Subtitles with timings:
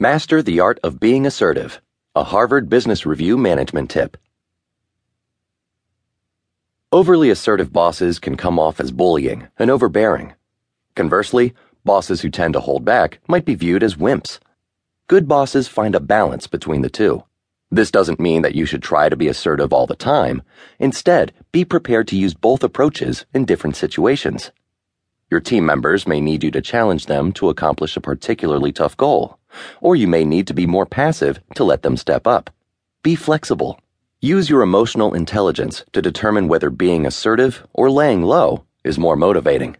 [0.00, 1.80] Master the Art of Being Assertive,
[2.14, 4.16] a Harvard Business Review management tip.
[6.92, 10.34] Overly assertive bosses can come off as bullying and overbearing.
[10.94, 11.52] Conversely,
[11.84, 14.38] bosses who tend to hold back might be viewed as wimps.
[15.08, 17.24] Good bosses find a balance between the two.
[17.68, 20.42] This doesn't mean that you should try to be assertive all the time.
[20.78, 24.52] Instead, be prepared to use both approaches in different situations.
[25.28, 29.37] Your team members may need you to challenge them to accomplish a particularly tough goal,
[29.80, 32.50] or you may need to be more passive to let them step up.
[33.02, 33.80] Be flexible.
[34.20, 39.76] Use your emotional intelligence to determine whether being assertive or laying low is more motivating.